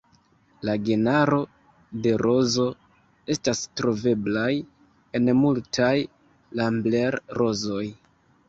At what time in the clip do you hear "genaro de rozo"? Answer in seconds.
0.85-2.65